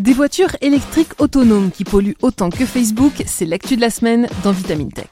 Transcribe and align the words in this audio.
Des 0.00 0.14
voitures 0.14 0.56
électriques 0.62 1.12
autonomes 1.18 1.70
qui 1.70 1.84
polluent 1.84 2.16
autant 2.22 2.48
que 2.48 2.64
Facebook, 2.64 3.12
c'est 3.26 3.44
l'actu 3.44 3.76
de 3.76 3.82
la 3.82 3.90
semaine 3.90 4.28
dans 4.42 4.50
Vitamine 4.50 4.90
Tech. 4.90 5.10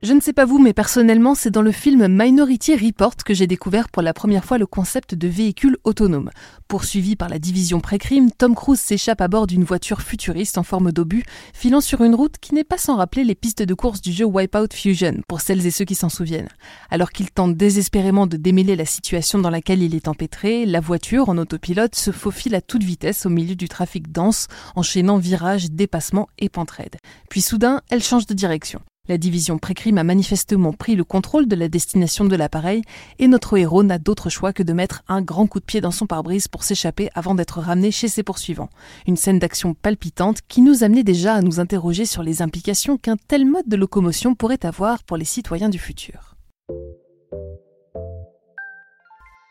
Je 0.00 0.12
ne 0.12 0.20
sais 0.20 0.32
pas 0.32 0.44
vous, 0.44 0.60
mais 0.60 0.74
personnellement, 0.74 1.34
c'est 1.34 1.50
dans 1.50 1.60
le 1.60 1.72
film 1.72 2.06
Minority 2.08 2.76
Report 2.76 3.16
que 3.16 3.34
j'ai 3.34 3.48
découvert 3.48 3.88
pour 3.88 4.00
la 4.00 4.14
première 4.14 4.44
fois 4.44 4.56
le 4.56 4.64
concept 4.64 5.16
de 5.16 5.26
véhicule 5.26 5.76
autonome. 5.82 6.30
Poursuivi 6.68 7.16
par 7.16 7.28
la 7.28 7.40
division 7.40 7.80
pré-crime, 7.80 8.30
Tom 8.30 8.54
Cruise 8.54 8.78
s'échappe 8.78 9.20
à 9.20 9.26
bord 9.26 9.48
d'une 9.48 9.64
voiture 9.64 10.00
futuriste 10.00 10.56
en 10.56 10.62
forme 10.62 10.92
d'obus, 10.92 11.24
filant 11.52 11.80
sur 11.80 12.04
une 12.04 12.14
route 12.14 12.36
qui 12.40 12.54
n'est 12.54 12.62
pas 12.62 12.78
sans 12.78 12.94
rappeler 12.94 13.24
les 13.24 13.34
pistes 13.34 13.64
de 13.64 13.74
course 13.74 14.00
du 14.00 14.12
jeu 14.12 14.24
Wipeout 14.24 14.72
Fusion, 14.72 15.20
pour 15.26 15.40
celles 15.40 15.66
et 15.66 15.72
ceux 15.72 15.84
qui 15.84 15.96
s'en 15.96 16.08
souviennent. 16.08 16.48
Alors 16.90 17.10
qu'il 17.10 17.32
tente 17.32 17.56
désespérément 17.56 18.28
de 18.28 18.36
démêler 18.36 18.76
la 18.76 18.86
situation 18.86 19.40
dans 19.40 19.50
laquelle 19.50 19.82
il 19.82 19.96
est 19.96 20.06
empêtré, 20.06 20.64
la 20.64 20.78
voiture, 20.78 21.28
en 21.28 21.38
autopilote, 21.38 21.96
se 21.96 22.12
faufile 22.12 22.54
à 22.54 22.60
toute 22.60 22.84
vitesse 22.84 23.26
au 23.26 23.30
milieu 23.30 23.56
du 23.56 23.68
trafic 23.68 24.12
dense, 24.12 24.46
enchaînant 24.76 25.18
virages, 25.18 25.72
dépassements 25.72 26.28
et 26.38 26.48
pentes 26.48 26.70
raides. 26.70 26.98
Puis 27.28 27.40
soudain, 27.40 27.80
elle 27.90 28.04
change 28.04 28.26
de 28.26 28.34
direction. 28.34 28.80
La 29.08 29.16
division 29.16 29.56
pré-crime 29.56 29.96
a 29.96 30.04
manifestement 30.04 30.74
pris 30.74 30.94
le 30.94 31.02
contrôle 31.02 31.48
de 31.48 31.56
la 31.56 31.68
destination 31.68 32.26
de 32.26 32.36
l'appareil 32.36 32.82
et 33.18 33.26
notre 33.26 33.56
héros 33.56 33.82
n'a 33.82 33.98
d'autre 33.98 34.28
choix 34.28 34.52
que 34.52 34.62
de 34.62 34.74
mettre 34.74 35.02
un 35.08 35.22
grand 35.22 35.46
coup 35.46 35.60
de 35.60 35.64
pied 35.64 35.80
dans 35.80 35.90
son 35.90 36.06
pare-brise 36.06 36.46
pour 36.46 36.62
s'échapper 36.62 37.08
avant 37.14 37.34
d'être 37.34 37.60
ramené 37.60 37.90
chez 37.90 38.08
ses 38.08 38.22
poursuivants. 38.22 38.68
Une 39.06 39.16
scène 39.16 39.38
d'action 39.38 39.72
palpitante 39.72 40.40
qui 40.46 40.60
nous 40.60 40.84
amenait 40.84 41.04
déjà 41.04 41.34
à 41.34 41.40
nous 41.40 41.58
interroger 41.58 42.04
sur 42.04 42.22
les 42.22 42.42
implications 42.42 42.98
qu'un 42.98 43.16
tel 43.16 43.46
mode 43.46 43.66
de 43.66 43.76
locomotion 43.76 44.34
pourrait 44.34 44.66
avoir 44.66 45.02
pour 45.04 45.16
les 45.16 45.24
citoyens 45.24 45.70
du 45.70 45.78
futur. 45.78 46.36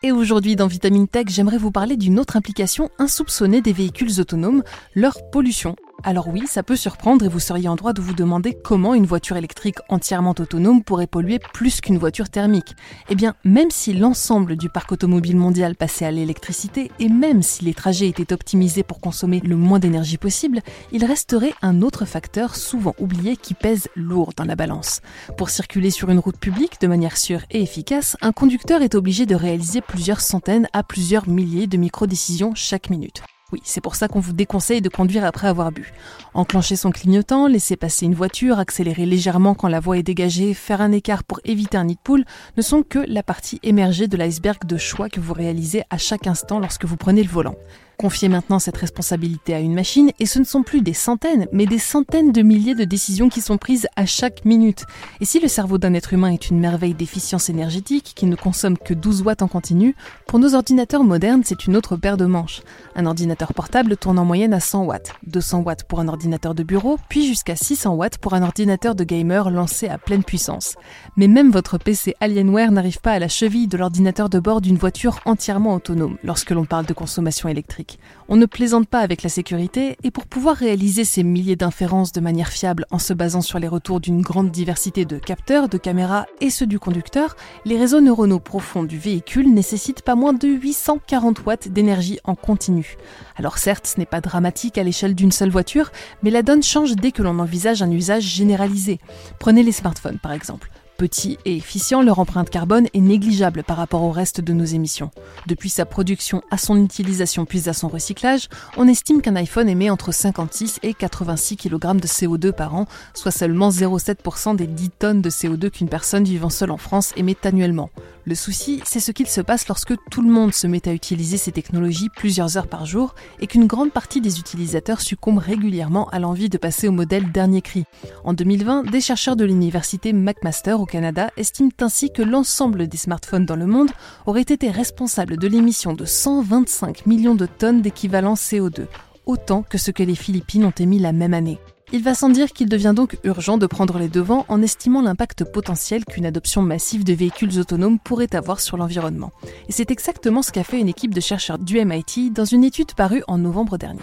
Et 0.03 0.11
aujourd'hui 0.11 0.55
dans 0.55 0.67
Vitamine 0.67 1.08
Tech, 1.08 1.25
j'aimerais 1.30 1.58
vous 1.58 1.72
parler 1.72 1.97
d'une 1.97 2.19
autre 2.19 2.38
implication 2.38 2.91
insoupçonnée 3.00 3.61
des 3.61 3.73
véhicules 3.73 4.19
autonomes, 4.19 4.61
leur 4.94 5.17
pollution 5.31 5.75
alors 6.08 6.30
oui, 6.30 6.44
ça 6.47 6.63
peut 6.63 6.77
surprendre 6.77 7.25
et 7.25 7.27
vous 7.27 7.41
seriez 7.41 7.67
en 7.67 7.75
droit 7.75 7.91
de 7.91 8.00
vous 8.00 8.13
demander 8.13 8.53
comment 8.53 8.94
une 8.94 9.05
voiture 9.05 9.36
électrique 9.36 9.80
entièrement 9.89 10.33
autonome 10.39 10.81
pourrait 10.81 11.05
polluer 11.05 11.38
plus 11.53 11.81
qu'une 11.81 11.97
voiture 11.97 12.30
thermique. 12.30 12.77
Eh 13.09 13.16
bien, 13.16 13.36
même 13.44 13.69
si 13.72 13.91
l'ensemble 13.91 14.55
du 14.55 14.69
parc 14.69 14.94
automobile 14.94 15.35
mondial 15.35 15.75
passait 15.75 16.05
à 16.05 16.11
l'électricité 16.11 16.94
et 17.00 17.09
même 17.09 17.41
si 17.41 17.66
les 17.66 17.73
trajets 17.73 18.08
étaient 18.08 18.31
optimisés 18.31 18.83
pour 18.83 19.02
consommer 19.02 19.41
le 19.41 19.58
moins 19.58 19.80
d'énergie 19.80 20.17
possible, 20.17 20.61
il 20.94 21.03
resterait 21.03 21.53
un 21.61 21.81
autre 21.81 22.05
facteur 22.05 22.55
souvent 22.55 22.95
oublié 23.00 23.35
qui 23.35 23.53
pèse 23.53 23.89
lourd 23.97 24.31
dans 24.38 24.45
la 24.45 24.55
balance. 24.55 25.02
Pour 25.38 25.50
circuler 25.50 25.89
sur 25.89 26.09
une 26.09 26.19
route 26.19 26.38
publique 26.38 26.80
de 26.80 26.88
manière 26.88 27.17
sûre 27.17 27.41
et 27.52 27.61
efficace, 27.61 28.16
un 28.22 28.31
conducteur 28.31 28.81
est 28.81 28.95
obligé 28.95 29.25
de 29.25 29.35
réaliser 29.35 29.81
plusieurs 29.81 30.22
centaines 30.22 30.69
à 30.72 30.83
plusieurs 30.83 31.28
milliers 31.28 31.67
de 31.67 31.75
micro-décisions 31.75 32.55
chaque 32.55 32.89
minute. 32.89 33.23
Oui, 33.53 33.62
c'est 33.64 33.80
pour 33.80 33.95
ça 33.95 34.09
qu'on 34.09 34.20
vous 34.20 34.34
déconseille 34.34 34.81
de 34.81 34.90
conduire 34.90 35.23
après 35.23 35.48
avoir 35.48 35.72
bu. 35.72 35.94
Enclencher 36.34 36.76
son 36.76 36.92
clignotant, 36.92 37.48
laisser 37.48 37.78
passer 37.78 38.06
une 38.06 38.14
voiture, 38.14 38.59
accélérer 38.59 39.06
légèrement 39.06 39.53
quand 39.53 39.70
la 39.70 39.80
voie 39.80 39.98
est 39.98 40.03
dégagée, 40.03 40.53
faire 40.53 40.81
un 40.81 40.92
écart 40.92 41.23
pour 41.23 41.40
éviter 41.45 41.78
un 41.78 41.86
nid 41.86 41.95
de 41.95 42.00
poule 42.02 42.25
ne 42.58 42.62
sont 42.62 42.84
que 42.84 43.00
la 43.08 43.23
partie 43.23 43.62
émergée 43.64 44.09
de 44.09 44.18
l'iceberg 44.18 44.66
de 44.66 44.75
choix 44.75 45.08
que 45.08 45.22
vous 45.22 45.34
réalisez 45.34 45.84
à 45.90 45.98
chaque 45.98 46.28
instant 46.28 46.59
lorsque 46.59 46.84
vous 46.84 46.98
prenez 46.98 47.23
le 47.23 47.30
volant. 47.30 47.56
Confiez 48.00 48.30
maintenant 48.30 48.59
cette 48.59 48.78
responsabilité 48.78 49.56
à 49.56 49.59
une 49.59 49.73
machine 49.73 50.12
et 50.20 50.28
ce 50.28 50.38
ne 50.38 50.44
sont 50.44 50.62
plus 50.62 50.81
des 50.81 50.94
centaines, 50.94 51.48
mais 51.52 51.66
des 51.66 51.80
centaines 51.80 52.31
de 52.31 52.44
milliers 52.44 52.76
de 52.76 52.84
décisions 52.84 53.28
qui 53.28 53.42
sont 53.42 53.58
prises 53.58 53.88
à 53.95 54.06
chaque 54.06 54.45
minute. 54.45 54.86
Et 55.20 55.26
si 55.26 55.40
le 55.40 55.48
cerveau 55.48 55.80
d'un 55.80 55.95
être 55.95 56.14
humain 56.14 56.31
est 56.31 56.52
une 56.52 56.59
merveille 56.59 56.94
d'efficience 56.94 57.50
énergétique 57.50 58.14
qui 58.16 58.28
ne 58.28 58.36
consomme 58.36 58.78
que 58.78 58.94
12 58.94 59.23
watts 59.23 59.42
en 59.42 59.48
continu, 59.48 59.95
pour 60.28 60.38
nos 60.38 60.53
ordinateurs 60.53 61.03
modernes, 61.03 61.42
c'est 61.44 61.66
une 61.66 61.75
autre 61.75 61.96
paire 61.96 62.18
de 62.18 62.25
manches. 62.25 62.62
Un 62.96 63.07
ordinateur 63.07 63.52
portable 63.56 63.97
tourne 63.97 64.19
en 64.19 64.25
moyenne 64.25 64.53
à 64.53 64.59
100 64.59 64.84
watts, 64.84 65.13
200 65.25 65.62
watts 65.62 65.84
pour 65.86 66.00
un 66.00 66.07
ordinateur 66.07 66.53
de 66.53 66.62
bureau, 66.62 67.00
puis 67.09 67.25
jusqu'à 67.25 67.56
600 67.56 67.96
watts 67.96 68.19
pour 68.19 68.36
un 68.36 68.44
ordinateur 68.44 68.94
de 68.94 69.03
gamer 69.03 69.50
lancé 69.50 69.88
à 69.88 69.97
pleine 69.97 70.24
puissance. 70.24 70.75
Mais 71.16 71.28
même 71.28 71.50
votre 71.50 71.80
PC 71.80 72.13
Alienware 72.19 72.72
n'arrive 72.72 73.02
pas 73.02 73.13
à 73.13 73.19
la 73.19 73.28
cheville 73.28 73.68
de 73.68 73.78
l'ordinateur 73.78 74.30
de 74.30 74.38
bord 74.38 74.62
d'une 74.62 74.78
voiture 74.78 75.19
entièrement 75.25 75.74
autonome 75.74 76.19
lorsque 76.24 76.52
l'on 76.52 76.66
parle 76.66 76.86
de 76.86 76.94
consommation 76.94 77.50
électrique. 77.50 77.87
On 78.30 78.36
ne 78.36 78.46
plaisante 78.46 78.88
pas 78.88 79.00
avec 79.00 79.24
la 79.24 79.30
sécurité 79.30 79.98
et 80.03 80.12
pour 80.12 80.25
pouvoir 80.25 80.56
réaliser 80.56 81.06
ces 81.06 81.24
milliers 81.24 81.56
d'inférences 81.56 82.12
de 82.12 82.20
manière 82.20 82.50
fiable 82.50 82.86
en 82.92 83.00
se 83.00 83.14
basant 83.14 83.42
sur 83.42 83.58
les 83.59 83.68
retours 83.68 84.00
d'une 84.00 84.22
grande 84.22 84.52
diversité 84.52 85.06
de 85.06 85.18
capteurs, 85.18 85.70
de 85.70 85.78
caméras 85.78 86.25
et 86.42 86.50
ceux 86.50 86.68
du 86.68 86.80
conducteur, 86.80 87.36
les 87.66 87.78
réseaux 87.78 88.02
neuronaux 88.02 88.40
profonds 88.40 88.84
du 88.84 88.98
véhicule 88.98 89.53
nécessitent 89.53 90.02
pas 90.02 90.16
moins 90.16 90.34
de 90.34 90.48
840 90.48 91.46
watts 91.46 91.70
d'énergie 91.70 92.20
en 92.25 92.36
continu. 92.36 92.98
Alors 93.38 93.58
certes, 93.58 93.88
ce 93.88 94.00
n'est 94.00 94.06
pas 94.06 94.22
dramatique 94.22 94.78
à 94.78 94.84
l'échelle 94.84 95.16
d'une 95.16 95.31
seule 95.31 95.50
voiture, 95.50 95.92
mais 96.24 96.31
la 96.31 96.44
donne 96.44 96.64
change 96.64 96.96
dès 96.96 97.12
que 97.12 97.24
l'on 97.24 97.40
envisage 97.40 97.81
un 97.81 97.92
usage 97.92 98.24
généralisé. 98.24 99.00
Prenez 99.40 99.64
les 99.64 99.72
smartphones 99.72 100.19
par 100.19 100.34
exemple. 100.34 100.69
Petit 100.97 101.38
et 101.46 101.56
efficient, 101.56 102.02
leur 102.02 102.18
empreinte 102.18 102.50
carbone 102.50 102.88
est 102.91 103.02
négligeable 103.02 103.62
par 103.62 103.78
rapport 103.78 104.02
au 104.02 104.09
reste 104.09 104.41
de 104.41 104.52
nos 104.52 104.66
émissions. 104.66 105.12
Depuis 105.46 105.69
sa 105.69 105.85
production 105.85 106.41
à 106.50 106.58
son 106.58 106.84
utilisation 106.84 107.46
puis 107.46 107.69
à 107.69 107.74
son 107.74 107.88
recyclage, 107.88 108.50
on 108.78 108.88
estime 108.88 109.22
qu'un 109.22 109.36
iPhone 109.36 109.69
émet 109.69 109.91
entre 109.91 110.12
56 110.12 110.80
et 110.81 110.96
86 110.96 111.57
kg 111.57 111.97
de 111.97 112.07
CO2 112.07 112.52
par 112.52 112.74
an, 112.74 112.88
soit 113.13 113.30
seulement 113.30 113.69
0,7% 113.69 114.56
des 114.56 114.66
10 114.66 114.90
tonnes 114.90 115.22
de 115.22 115.30
CO2 115.30 115.69
qu'une 115.69 115.88
personne 115.88 116.24
vivant 116.24 116.50
seule 116.50 116.72
en 116.72 116.78
France 116.78 117.13
émet 117.16 117.38
annuellement. 117.44 117.91
Le 118.28 118.36
souci, 118.36 118.81
c'est 118.84 119.00
ce 119.00 119.13
qu'il 119.13 119.28
se 119.28 119.40
passe 119.40 119.69
lorsque 119.69 119.94
tout 120.12 120.22
le 120.22 120.30
monde 120.30 120.53
se 120.53 120.68
met 120.68 120.86
à 120.90 120.91
utiliser 120.91 121.38
ces 121.38 121.53
technologies 121.53 122.09
plusieurs 122.09 122.57
heures 122.57 122.68
par 122.68 122.86
jour 122.86 123.16
et 123.40 123.47
qu'une 123.47 123.68
grande 123.68 123.94
partie 123.94 124.19
des 124.19 124.40
utilisateurs 124.40 125.00
succombent 125.00 125.38
régulièrement 125.38 126.09
à 126.09 126.19
l'envie 126.19 126.50
de 126.50 126.57
passer 126.57 126.90
au 126.90 126.91
modèle 126.91 127.31
dernier 127.31 127.62
cri. 127.62 127.86
En 128.25 128.34
2020, 128.34 128.91
des 128.91 129.00
chercheurs 129.00 129.38
de 129.38 129.46
l'université 129.46 130.12
McMaster 130.12 130.74
Canada 130.88 131.30
estiment 131.38 131.70
ainsi 131.81 132.12
que 132.12 132.24
l'ensemble 132.24 132.88
des 132.88 132.98
smartphones 132.98 133.46
dans 133.46 133.56
le 133.56 133.68
monde 133.68 133.92
auraient 134.25 134.42
été 134.42 134.72
responsables 134.72 135.38
de 135.38 135.48
l'émission 135.48 135.94
de 135.94 136.06
125 136.06 137.06
millions 137.06 137.36
de 137.36 137.46
tonnes 137.46 137.81
d'équivalent 137.81 138.34
CO2, 138.34 138.88
autant 139.28 139.62
que 139.62 139.78
ce 139.78 139.92
que 139.92 140.03
les 140.03 140.16
Philippines 140.16 140.66
ont 140.66 140.72
émis 140.72 141.00
la 141.00 141.12
même 141.12 141.36
année. 141.36 141.59
Il 141.94 142.03
va 142.03 142.14
sans 142.14 142.30
dire 142.30 142.52
qu'il 142.52 142.68
devient 142.68 142.94
donc 142.94 143.18
urgent 143.24 143.58
de 143.58 143.66
prendre 143.66 143.98
les 143.98 144.09
devants 144.09 144.46
en 144.50 144.62
estimant 144.62 145.02
l'impact 145.02 145.46
potentiel 145.46 146.03
qu'une 146.03 146.25
adoption 146.25 146.62
massive 146.62 147.06
de 147.06 147.14
véhicules 147.14 147.59
autonomes 147.59 147.98
pourrait 147.98 148.36
avoir 148.36 148.59
sur 148.59 148.75
l'environnement. 148.75 149.31
Et 149.69 149.72
c'est 149.72 149.90
exactement 149.90 150.42
ce 150.42 150.52
qu'a 150.52 150.66
fait 150.66 150.80
une 150.80 150.90
équipe 150.90 151.14
de 151.14 151.22
chercheurs 151.22 151.59
du 151.59 151.84
MIT 151.84 152.31
dans 152.31 152.44
une 152.44 152.66
étude 152.66 152.94
parue 152.94 153.24
en 153.28 153.38
novembre 153.38 153.78
dernier. 153.78 154.02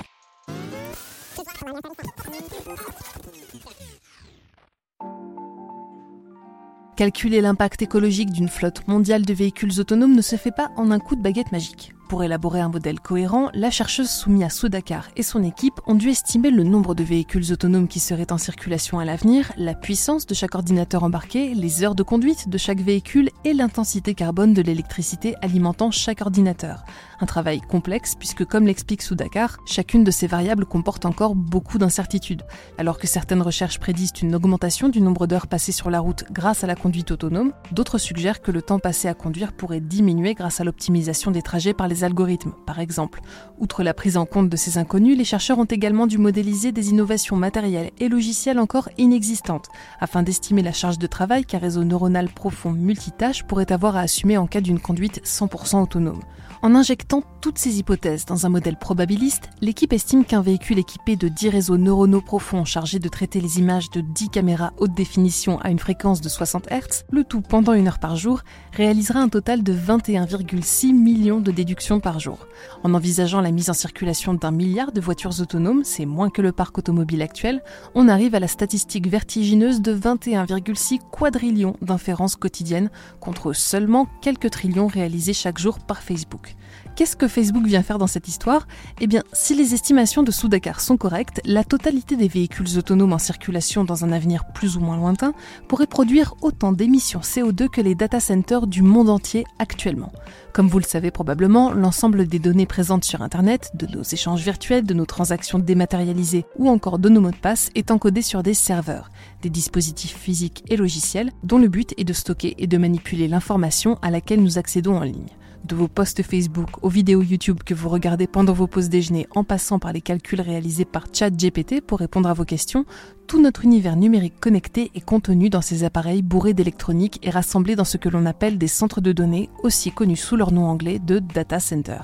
Calculer 6.97 7.41
l'impact 7.41 7.83
écologique 7.83 8.31
d'une 8.31 8.49
flotte 8.49 8.87
mondiale 8.87 9.25
de 9.25 9.35
véhicules 9.35 9.81
autonomes 9.81 10.15
ne 10.15 10.23
se 10.23 10.37
fait 10.37 10.53
pas 10.53 10.71
en 10.77 10.91
un 10.91 11.01
coup 11.01 11.17
de 11.17 11.23
baguette 11.23 11.51
magique. 11.51 11.94
Pour 12.09 12.23
élaborer 12.23 12.61
un 12.61 12.69
modèle 12.69 13.01
cohérent, 13.01 13.49
la 13.55 13.71
chercheuse 13.71 14.11
Soumia 14.11 14.51
Soudakar 14.51 15.09
et 15.17 15.23
son 15.23 15.43
équipe 15.43 15.81
ont 15.87 15.95
dû 15.95 16.11
estimer 16.11 16.51
le 16.51 16.63
nombre 16.63 16.95
de 16.95 17.03
véhicules 17.03 17.51
autonomes 17.51 17.89
qui 17.89 17.99
seraient 17.99 18.31
en 18.31 18.37
circulation 18.37 18.99
à 18.99 19.07
l'avenir, 19.07 19.53
la 19.57 19.75
puissance 19.75 20.27
de 20.27 20.35
chaque 20.35 20.55
ordinateur 20.55 21.03
embarqué, 21.03 21.55
les 21.55 21.83
heures 21.83 21.95
de 21.95 22.03
conduite 22.03 22.51
de 22.51 22.59
chaque 22.59 22.81
véhicule 22.81 23.31
et 23.45 23.55
l'intensité 23.55 24.15
carbone 24.15 24.53
de 24.53 24.61
l'électricité 24.61 25.35
alimentant 25.41 25.91
chaque 25.91 26.21
ordinateur. 26.21 26.85
Un 27.21 27.27
travail 27.27 27.63
complexe 27.63 28.15
puisque, 28.17 28.45
comme 28.45 28.67
l'explique 28.67 29.01
Soudakar, 29.01 29.57
chacune 29.65 30.05
de 30.05 30.11
ces 30.11 30.27
variables 30.27 30.67
comporte 30.67 31.07
encore 31.07 31.35
beaucoup 31.35 31.79
d'incertitudes. 31.79 32.43
Alors 32.77 32.99
que 32.99 33.07
certaines 33.07 33.41
recherches 33.41 33.81
prédisent 33.81 34.13
une 34.21 34.35
augmentation 34.35 34.91
du 34.91 35.01
nombre 35.01 35.27
d'heures 35.27 35.47
passées 35.47 35.73
sur 35.73 35.89
la 35.89 36.01
route 36.01 36.25
grâce 36.31 36.65
à 36.65 36.67
la 36.67 36.75
conduite 36.75 37.13
autonome, 37.13 37.53
d'autres 37.73 37.99
suggèrent 37.99 38.43
que 38.43 38.51
le 38.51 38.61
temps 38.61 38.79
passé 38.79 39.09
à 39.09 39.15
conduire 39.15 39.55
pourrait 39.55 39.81
diminuer 39.81 40.35
grâce 40.35 40.61
à 40.61 40.65
l'optimisation 40.65 41.31
des 41.31 41.43
trajets 41.43 41.73
par 41.73 41.89
les 41.89 41.94
algorithmes, 42.03 42.55
par 42.67 42.81
exemple. 42.81 43.21
Outre 43.59 43.85
la 43.85 43.95
prise 43.95 44.17
en 44.17 44.27
compte 44.27 44.49
de 44.49 44.57
ces 44.57 44.79
inconnus, 44.79 45.17
les 45.17 45.25
chercheurs 45.25 45.59
ont 45.59 45.65
également 45.65 46.09
dû 46.09 46.19
modéliser 46.19 46.73
des 46.73 46.91
innovations 46.91 47.37
matérielles 47.37 47.93
et 47.99 48.09
logicielles 48.09 48.59
encore 48.59 48.89
inexistantes, 48.99 49.69
afin 50.01 50.23
d'estimer 50.23 50.63
la 50.63 50.73
charge 50.73 50.99
de 50.99 51.07
travail 51.07 51.45
qu'un 51.45 51.59
réseau 51.59 51.85
neuronal 51.85 52.29
profond 52.29 52.73
multitâche 52.73 53.45
pourrait 53.45 53.71
avoir 53.71 53.97
à 53.97 54.01
assumer 54.01 54.39
en 54.39 54.47
cas 54.47 54.61
d'une 54.61 54.81
conduite 54.81 55.21
100% 55.25 55.83
autonome. 55.83 56.23
En 56.65 56.75
injectant 56.75 57.23
toutes 57.43 57.59
ces 57.59 57.79
hypothèses 57.79 58.25
dans 58.25 58.47
un 58.47 58.49
modèle 58.49 58.79
probabiliste, 58.79 59.51
l'équipe 59.61 59.93
estime 59.93 60.25
qu'un 60.25 60.41
véhicule 60.41 60.79
équipé 60.79 61.15
de 61.15 61.29
10 61.29 61.51
réseaux 61.51 61.77
neuronaux 61.77 62.23
profonds 62.23 62.65
chargés 62.65 62.99
de 62.99 63.09
traiter 63.11 63.39
les 63.43 63.59
images 63.59 63.91
de 63.91 64.01
10 64.01 64.31
caméras 64.31 64.73
haute 64.79 64.95
définition 64.95 65.59
à 65.61 65.69
une 65.69 65.79
fréquence 65.79 66.23
de 66.23 66.31
60 66.31 66.69
Hz, 66.71 67.05
le 67.11 67.23
tout 67.23 67.43
pendant 67.43 67.75
une 67.75 67.87
heure 67.87 67.99
par 67.99 68.17
jour, 68.17 68.41
réalisera 68.73 69.21
un 69.21 69.29
total 69.29 69.63
de 69.63 69.75
21,6 69.75 70.95
millions 70.95 71.41
de 71.41 71.51
déductions 71.53 71.84
par 72.01 72.19
jour. 72.19 72.47
En 72.83 72.95
envisageant 72.95 73.43
la 73.43 73.51
mise 73.51 73.69
en 73.69 73.75
circulation 73.75 74.33
d'un 74.33 74.51
milliard 74.51 74.91
de 74.91 75.01
voitures 75.01 75.41
autonomes, 75.41 75.85
c'est 75.85 76.07
moins 76.07 76.31
que 76.31 76.41
le 76.41 76.51
parc 76.51 76.79
automobile 76.79 77.21
actuel, 77.21 77.63
on 77.95 78.09
arrive 78.09 78.35
à 78.35 78.41
la 78.41 78.49
statistique 78.49 79.07
vertigineuse 79.07 79.83
de 79.83 79.95
21,6 79.95 81.01
quadrillions 81.11 81.77
d'inférences 81.83 82.37
quotidiennes 82.37 82.91
contre 83.21 83.53
seulement 83.53 84.07
quelques 84.23 84.51
trillions 84.51 84.87
réalisés 84.87 85.35
chaque 85.35 85.59
jour 85.59 85.79
par 85.79 86.03
Facebook. 86.03 86.57
Qu'est-ce 86.97 87.17
que 87.17 87.27
Facebook 87.27 87.67
vient 87.67 87.83
faire 87.83 87.99
dans 87.99 88.07
cette 88.07 88.29
histoire? 88.29 88.69
Eh 89.01 89.09
bien, 89.09 89.23
si 89.33 89.55
les 89.55 89.75
estimations 89.75 90.23
de 90.23 90.31
Soudakar 90.31 90.81
sont 90.81 90.97
correctes, 90.97 91.41
la 91.45 91.65
totalité 91.65 92.15
des 92.17 92.29
véhicules 92.29 92.79
autonomes 92.79 93.13
en 93.13 93.19
circulation 93.19 93.85
dans 93.85 94.05
un 94.05 94.13
avenir 94.13 94.45
plus 94.55 94.77
ou 94.77 94.81
moins 94.81 94.97
lointain 94.97 95.33
pourrait 95.69 95.89
produire 95.89 96.35
autant 96.41 96.73
d'émissions 96.73 97.21
CO2 97.21 97.69
que 97.69 97.81
les 97.81 97.95
data 97.95 98.21
centers 98.21 98.69
du 98.69 98.83
monde 98.83 99.11
entier 99.11 99.45
actuellement. 99.59 100.13
Comme 100.53 100.69
vous 100.69 100.79
le 100.79 100.85
savez 100.85 101.11
probablement, 101.11 101.73
l'ensemble 101.73 102.29
des 102.29 102.39
données 102.39 102.67
présentes 102.67 103.05
sur 103.05 103.23
Internet, 103.23 103.73
de 103.75 103.87
nos 103.87 104.03
échanges 104.03 104.43
virtuels, 104.43 104.85
de 104.85 104.95
nos 104.95 105.05
transactions 105.05 105.59
dématérialisées 105.59 106.45
ou 106.59 106.69
encore 106.69 107.01
de 107.01 107.09
nos 107.09 107.21
mots 107.21 107.33
de 107.33 107.37
passe 107.37 107.71
est 107.75 107.91
encodé 107.91 108.23
sur 108.23 108.45
des 108.45 108.55
serveurs, 108.55 109.11
des 109.43 109.51
dispositifs 109.51 110.17
physiques 110.17 110.63
et 110.69 110.77
logiciels 110.77 111.33
dont 111.43 111.59
le 111.59 111.69
but 111.69 111.93
est 111.99 112.05
de 112.05 112.13
stocker 112.13 112.55
et 112.59 112.69
de 112.69 112.79
manipuler 112.79 113.27
l'information 113.27 113.99
à 114.01 114.11
laquelle 114.11 114.43
nous 114.43 114.59
accédons 114.59 114.97
en 114.97 115.03
ligne 115.03 115.27
de 115.65 115.75
vos 115.75 115.89
posts 115.89 116.23
Facebook 116.23 116.69
aux 116.83 116.89
vidéos 116.89 117.23
YouTube 117.23 117.61
que 117.65 117.75
vous 117.75 117.89
regardez 117.89 118.27
pendant 118.27 118.53
vos 118.53 118.67
pauses 118.67 118.89
déjeuner 118.89 119.27
en 119.35 119.45
passant 119.45 119.79
par 119.79 119.93
les 119.93 120.01
calculs 120.01 120.41
réalisés 120.41 120.85
par 120.85 121.07
ChatGPT 121.13 121.81
pour 121.81 121.99
répondre 121.99 122.29
à 122.29 122.35
vos 122.35 122.45
questions, 122.45 122.85
tout 123.27 123.41
notre 123.41 123.65
univers 123.65 123.97
numérique 123.97 124.39
connecté 124.41 124.91
est 124.95 125.05
contenu 125.05 125.49
dans 125.49 125.63
ces 125.63 125.85
appareils 125.85 126.23
bourrés 126.23 126.55
d'électronique 126.55 127.19
et 127.23 127.31
rassemblés 127.31 127.77
dans 127.77 127.85
ce 127.85 127.97
que 127.97 128.09
l'on 128.09 128.27
appelle 128.27 128.59
des 128.59 128.69
centres 128.69 129.01
de 129.01 129.13
données, 129.13 129.49
aussi 129.63 129.91
connus 129.93 130.17
sous 130.17 130.37
leur 130.37 130.53
nom 130.53 130.67
anglais 130.67 130.99
de 130.99 131.19
data 131.19 131.61
center. 131.61 132.01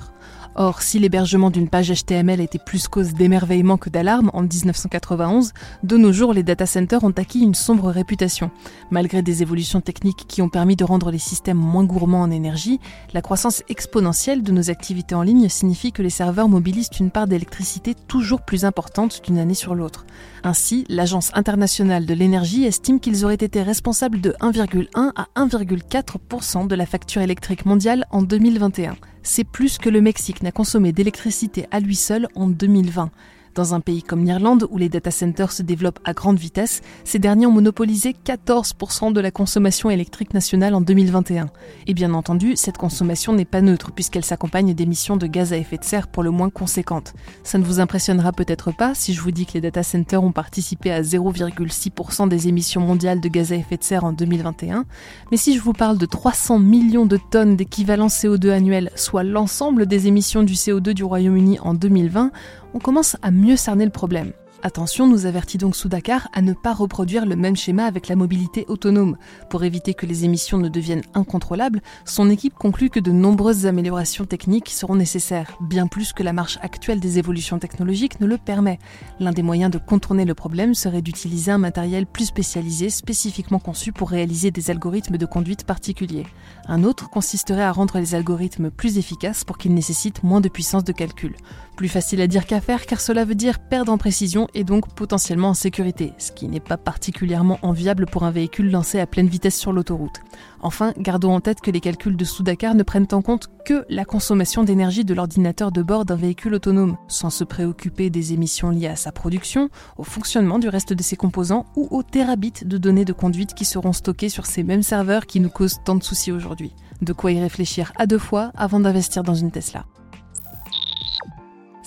Or, 0.55 0.81
si 0.81 0.99
l'hébergement 0.99 1.49
d'une 1.49 1.69
page 1.69 1.91
HTML 1.91 2.41
était 2.41 2.59
plus 2.59 2.87
cause 2.87 3.13
d'émerveillement 3.13 3.77
que 3.77 3.89
d'alarme 3.89 4.29
en 4.33 4.41
1991, 4.41 5.53
de 5.83 5.97
nos 5.97 6.11
jours 6.11 6.33
les 6.33 6.43
data 6.43 6.65
centers 6.65 7.03
ont 7.03 7.11
acquis 7.11 7.39
une 7.39 7.55
sombre 7.55 7.89
réputation. 7.89 8.51
Malgré 8.89 9.21
des 9.21 9.41
évolutions 9.41 9.79
techniques 9.79 10.25
qui 10.27 10.41
ont 10.41 10.49
permis 10.49 10.75
de 10.75 10.83
rendre 10.83 11.09
les 11.09 11.19
systèmes 11.19 11.57
moins 11.57 11.85
gourmands 11.85 12.21
en 12.21 12.31
énergie, 12.31 12.79
la 13.13 13.21
croissance 13.21 13.63
exponentielle 13.69 14.43
de 14.43 14.51
nos 14.51 14.69
activités 14.69 15.15
en 15.15 15.21
ligne 15.21 15.47
signifie 15.47 15.93
que 15.93 16.01
les 16.01 16.09
serveurs 16.09 16.49
mobilisent 16.49 16.89
une 16.99 17.11
part 17.11 17.27
d'électricité 17.27 17.95
toujours 18.07 18.41
plus 18.41 18.65
importante 18.65 19.21
d'une 19.23 19.37
année 19.37 19.53
sur 19.53 19.73
l'autre. 19.73 20.05
Ainsi, 20.43 20.85
l'Agence 20.89 21.31
internationale 21.33 22.05
de 22.05 22.13
l'énergie 22.13 22.65
estime 22.65 22.99
qu'ils 22.99 23.23
auraient 23.23 23.35
été 23.35 23.61
responsables 23.61 24.19
de 24.19 24.35
1,1 24.41 25.11
à 25.15 25.27
1,4% 25.37 26.67
de 26.67 26.75
la 26.75 26.85
facture 26.85 27.21
électrique 27.21 27.65
mondiale 27.65 28.05
en 28.11 28.21
2021 28.21 28.95
c'est 29.23 29.43
plus 29.43 29.77
que 29.77 29.89
le 29.89 30.01
Mexique 30.01 30.43
n'a 30.43 30.51
consommé 30.51 30.91
d'électricité 30.91 31.67
à 31.71 31.79
lui 31.79 31.95
seul 31.95 32.27
en 32.35 32.47
2020. 32.47 33.11
Dans 33.53 33.73
un 33.73 33.81
pays 33.81 34.01
comme 34.01 34.23
l'Irlande, 34.23 34.65
où 34.69 34.77
les 34.77 34.87
data 34.87 35.11
centers 35.11 35.51
se 35.51 35.61
développent 35.61 35.99
à 36.05 36.13
grande 36.13 36.37
vitesse, 36.37 36.81
ces 37.03 37.19
derniers 37.19 37.47
ont 37.47 37.51
monopolisé 37.51 38.15
14% 38.25 39.11
de 39.11 39.19
la 39.19 39.29
consommation 39.29 39.89
électrique 39.89 40.33
nationale 40.33 40.73
en 40.73 40.79
2021. 40.79 41.49
Et 41.87 41.93
bien 41.93 42.13
entendu, 42.13 42.55
cette 42.55 42.77
consommation 42.77 43.33
n'est 43.33 43.43
pas 43.43 43.61
neutre, 43.61 43.91
puisqu'elle 43.91 44.23
s'accompagne 44.23 44.73
d'émissions 44.73 45.17
de 45.17 45.27
gaz 45.27 45.51
à 45.51 45.57
effet 45.57 45.77
de 45.77 45.83
serre 45.83 46.07
pour 46.07 46.23
le 46.23 46.31
moins 46.31 46.49
conséquentes. 46.49 47.13
Ça 47.43 47.57
ne 47.57 47.65
vous 47.65 47.81
impressionnera 47.81 48.31
peut-être 48.31 48.71
pas 48.71 48.95
si 48.95 49.13
je 49.13 49.21
vous 49.21 49.31
dis 49.31 49.45
que 49.45 49.53
les 49.53 49.61
data 49.61 49.83
centers 49.83 50.23
ont 50.23 50.31
participé 50.31 50.91
à 50.91 51.01
0,6% 51.01 52.29
des 52.29 52.47
émissions 52.47 52.81
mondiales 52.81 53.19
de 53.19 53.27
gaz 53.27 53.51
à 53.51 53.55
effet 53.55 53.75
de 53.75 53.83
serre 53.83 54.05
en 54.05 54.13
2021, 54.13 54.85
mais 55.29 55.37
si 55.37 55.55
je 55.55 55.61
vous 55.61 55.73
parle 55.73 55.97
de 55.97 56.05
300 56.05 56.59
millions 56.59 57.05
de 57.05 57.17
tonnes 57.17 57.55
d'équivalent 57.57 58.07
CO2 58.07 58.51
annuel, 58.51 58.91
soit 58.95 59.23
l'ensemble 59.23 59.85
des 59.87 60.07
émissions 60.07 60.43
du 60.43 60.53
CO2 60.53 60.93
du 60.93 61.03
Royaume-Uni 61.03 61.59
en 61.59 61.73
2020, 61.73 62.31
on 62.73 62.79
commence 62.79 63.17
à 63.21 63.31
mieux 63.31 63.57
cerner 63.57 63.85
le 63.85 63.91
problème. 63.91 64.33
Attention, 64.63 65.07
nous 65.07 65.25
avertit 65.25 65.57
donc 65.57 65.75
Soudakar 65.75 66.27
à 66.33 66.43
ne 66.43 66.53
pas 66.53 66.73
reproduire 66.73 67.25
le 67.25 67.35
même 67.35 67.55
schéma 67.55 67.85
avec 67.85 68.07
la 68.07 68.15
mobilité 68.15 68.65
autonome. 68.67 69.17
Pour 69.49 69.63
éviter 69.63 69.95
que 69.95 70.05
les 70.05 70.23
émissions 70.23 70.59
ne 70.59 70.69
deviennent 70.69 71.01
incontrôlables, 71.15 71.81
son 72.05 72.29
équipe 72.29 72.53
conclut 72.53 72.91
que 72.91 72.99
de 72.99 73.11
nombreuses 73.11 73.65
améliorations 73.65 74.25
techniques 74.25 74.69
seront 74.69 74.95
nécessaires, 74.95 75.57
bien 75.61 75.87
plus 75.87 76.13
que 76.13 76.21
la 76.21 76.31
marche 76.31 76.59
actuelle 76.61 76.99
des 76.99 77.17
évolutions 77.17 77.57
technologiques 77.57 78.19
ne 78.19 78.27
le 78.27 78.37
permet. 78.37 78.77
L'un 79.19 79.31
des 79.31 79.41
moyens 79.41 79.71
de 79.71 79.79
contourner 79.79 80.25
le 80.25 80.35
problème 80.35 80.75
serait 80.75 81.01
d'utiliser 81.01 81.51
un 81.51 81.57
matériel 81.57 82.05
plus 82.05 82.25
spécialisé, 82.25 82.91
spécifiquement 82.91 83.59
conçu 83.59 83.91
pour 83.91 84.11
réaliser 84.11 84.51
des 84.51 84.69
algorithmes 84.69 85.17
de 85.17 85.25
conduite 85.25 85.63
particuliers. 85.63 86.27
Un 86.67 86.83
autre 86.83 87.09
consisterait 87.09 87.63
à 87.63 87.71
rendre 87.71 87.97
les 87.97 88.13
algorithmes 88.13 88.69
plus 88.69 88.99
efficaces 88.99 89.43
pour 89.43 89.57
qu'ils 89.57 89.73
nécessitent 89.73 90.21
moins 90.21 90.41
de 90.41 90.49
puissance 90.49 90.83
de 90.83 90.91
calcul. 90.91 91.35
Plus 91.81 91.89
facile 91.89 92.21
à 92.21 92.27
dire 92.27 92.45
qu'à 92.45 92.61
faire 92.61 92.85
car 92.85 93.01
cela 93.01 93.25
veut 93.25 93.33
dire 93.33 93.57
perdre 93.57 93.91
en 93.91 93.97
précision 93.97 94.47
et 94.53 94.63
donc 94.63 94.93
potentiellement 94.93 95.49
en 95.49 95.53
sécurité, 95.55 96.13
ce 96.19 96.31
qui 96.31 96.47
n'est 96.47 96.59
pas 96.59 96.77
particulièrement 96.77 97.57
enviable 97.63 98.05
pour 98.05 98.21
un 98.23 98.29
véhicule 98.29 98.69
lancé 98.69 98.99
à 98.99 99.07
pleine 99.07 99.25
vitesse 99.25 99.57
sur 99.57 99.73
l'autoroute. 99.73 100.21
Enfin, 100.59 100.93
gardons 100.99 101.33
en 101.33 101.41
tête 101.41 101.59
que 101.59 101.71
les 101.71 101.79
calculs 101.79 102.15
de 102.15 102.23
Soudakar 102.23 102.75
ne 102.75 102.83
prennent 102.83 103.07
en 103.13 103.23
compte 103.23 103.47
que 103.65 103.83
la 103.89 104.05
consommation 104.05 104.63
d'énergie 104.63 105.03
de 105.03 105.15
l'ordinateur 105.15 105.71
de 105.71 105.81
bord 105.81 106.05
d'un 106.05 106.17
véhicule 106.17 106.53
autonome, 106.53 106.97
sans 107.07 107.31
se 107.31 107.43
préoccuper 107.43 108.11
des 108.11 108.33
émissions 108.33 108.69
liées 108.69 108.85
à 108.85 108.95
sa 108.95 109.11
production, 109.11 109.69
au 109.97 110.03
fonctionnement 110.03 110.59
du 110.59 110.69
reste 110.69 110.93
de 110.93 111.01
ses 111.01 111.15
composants 111.15 111.65
ou 111.75 111.87
aux 111.89 112.03
terabits 112.03 112.63
de 112.63 112.77
données 112.77 113.05
de 113.05 113.13
conduite 113.13 113.55
qui 113.55 113.65
seront 113.65 113.93
stockés 113.93 114.29
sur 114.29 114.45
ces 114.45 114.61
mêmes 114.61 114.83
serveurs 114.83 115.25
qui 115.25 115.39
nous 115.39 115.49
causent 115.49 115.79
tant 115.83 115.95
de 115.95 116.03
soucis 116.03 116.31
aujourd'hui. 116.31 116.75
De 117.01 117.11
quoi 117.11 117.31
y 117.31 117.39
réfléchir 117.39 117.91
à 117.97 118.05
deux 118.05 118.19
fois 118.19 118.51
avant 118.55 118.79
d'investir 118.79 119.23
dans 119.23 119.33
une 119.33 119.49
Tesla. 119.49 119.85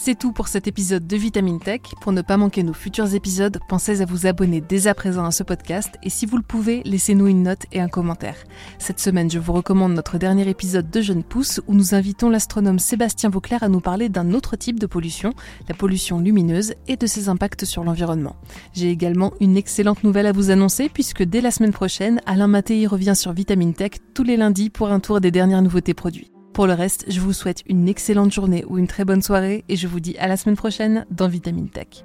C'est 0.07 0.19
tout 0.19 0.33
pour 0.33 0.49
cet 0.49 0.69
épisode 0.69 1.07
de 1.07 1.17
Vitamine 1.17 1.59
Tech. 1.59 1.81
Pour 2.03 2.13
ne 2.13 2.21
pas 2.21 2.37
manquer 2.37 2.63
nos 2.63 2.75
futurs 2.75 3.15
épisodes, 3.15 3.59
pensez 3.71 4.03
à 4.03 4.05
vous 4.05 4.27
abonner 4.27 4.61
dès 4.61 4.87
à 4.87 4.93
présent 4.93 5.25
à 5.25 5.31
ce 5.31 5.43
podcast 5.43 5.95
et 6.03 6.11
si 6.11 6.27
vous 6.27 6.37
le 6.37 6.43
pouvez, 6.43 6.83
laissez-nous 6.85 7.27
une 7.27 7.45
note 7.45 7.65
et 7.73 7.81
un 7.81 7.89
commentaire. 7.89 8.37
Cette 8.79 9.01
semaine, 9.01 9.31
je 9.31 9.39
vous 9.39 9.55
recommande 9.55 9.95
notre 9.95 10.19
dernier 10.19 10.47
épisode 10.47 10.91
de 10.91 11.01
Jeune 11.01 11.25
Pousse 11.25 11.63
où 11.69 11.75
nous 11.75 11.95
invitons 11.95 12.29
l'astronome 12.29 12.79
Sébastien 12.79 13.31
Vauclair 13.31 13.63
à 13.63 13.71
nous 13.71 13.81
parler 13.81 14.11
d'un 14.11 14.35
autre 14.35 14.57
type 14.57 14.79
de 14.79 14.85
pollution, 14.85 15.33
la 15.71 15.75
pollution 15.75 16.21
lumineuse 16.21 16.75
et 16.87 16.99
de 16.99 17.07
ses 17.07 17.31
impacts 17.31 17.65
sur 17.65 17.83
l'environnement. 17.83 18.37
J'ai 18.75 18.91
également 18.91 19.33
une 19.41 19.57
excellente 19.57 20.05
nouvelle 20.05 20.27
à 20.27 20.33
vous 20.33 20.51
annoncer 20.51 20.91
puisque 20.91 21.23
dès 21.23 21.41
la 21.41 21.51
semaine 21.51 21.73
prochaine, 21.73 22.21
Alain 22.27 22.47
Mattei 22.47 22.87
revient 22.87 23.17
sur 23.17 23.33
Vitamine 23.33 23.73
Tech 23.73 23.93
tous 24.13 24.23
les 24.23 24.37
lundis 24.37 24.69
pour 24.69 24.91
un 24.91 25.01
tour 25.01 25.23
des 25.23 25.31
dernières 25.31 25.63
nouveautés 25.63 25.95
produits. 25.95 26.34
Pour 26.55 26.69
le 26.69 26.73
reste, 26.73 27.05
je 27.09 27.19
vous 27.19 27.33
souhaite 27.33 27.65
une 27.67 27.89
excellente 27.89 28.33
journée 28.33 28.65
ou 28.69 28.79
une 28.79 28.87
très 28.87 29.05
bonne 29.05 29.23
soirée 29.23 29.65
et 29.69 29.75
je 29.75 29.89
vous 29.89 29.99
dis 29.99 30.17
à 30.19 30.29
la 30.29 30.37
semaine 30.37 30.55
prochaine 30.55 31.05
dans 31.11 31.27
Vitamine 31.27 31.69
Tech. 31.69 32.05